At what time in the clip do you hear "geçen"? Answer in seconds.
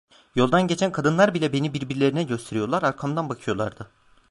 0.67-0.91